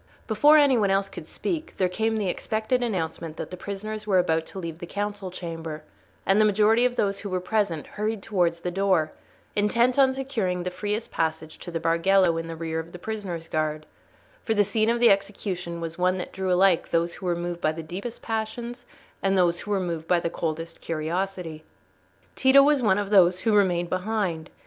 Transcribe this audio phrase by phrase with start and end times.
[0.25, 4.17] Before any one else could speak, there came the expected announcement that the prisoners were
[4.17, 5.83] about to leave the council chamber;
[6.25, 9.11] and the majority of those who were present hurried towards the door,
[9.55, 13.47] intent on securing the freest passage to the Bargello in the rear of the prisoners'
[13.47, 13.85] guard;
[14.43, 17.61] for the scene of the execution was one that drew alike those who were moved
[17.61, 18.87] by the deepest passions
[19.21, 21.63] and those who were moved by the coldest curiosity.
[22.35, 24.49] Tito was one of those who remained behind.